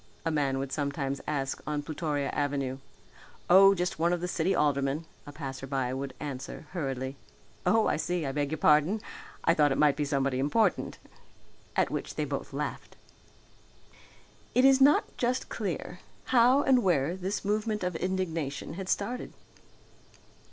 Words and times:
a 0.25 0.31
man 0.31 0.57
would 0.57 0.71
sometimes 0.71 1.21
ask 1.27 1.61
on 1.67 1.83
Plutoria 1.83 2.29
Avenue. 2.31 2.79
"Oh 3.51 3.75
just 3.75 3.99
one 3.99 4.11
of 4.11 4.19
the 4.19 4.27
city 4.27 4.55
aldermen," 4.55 5.05
a 5.27 5.31
passerby 5.31 5.93
would 5.93 6.15
answer 6.19 6.65
hurriedly. 6.71 7.17
"Oh 7.67 7.85
I 7.85 7.97
see, 7.97 8.25
I 8.25 8.31
beg 8.31 8.49
your 8.49 8.57
pardon, 8.57 8.99
I 9.43 9.53
thought 9.53 9.71
it 9.71 9.77
might 9.77 9.95
be 9.95 10.03
somebody 10.03 10.39
important." 10.39 10.97
At 11.75 11.91
which 11.91 12.15
both 12.17 12.51
laughed. 12.51 12.95
It 14.55 14.65
was 14.65 14.81
not 14.81 15.15
just 15.17 15.49
clear 15.49 15.99
how 16.33 16.63
and 16.63 16.81
where 16.81 17.15
this 17.15 17.45
movement 17.45 17.83
of 17.83 17.95
indignation 17.97 18.73
had 18.73 18.89
started. 18.89 19.33